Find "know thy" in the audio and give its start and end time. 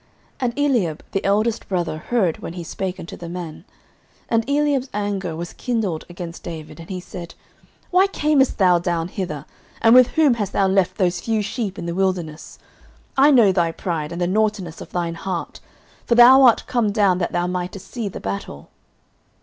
13.29-13.71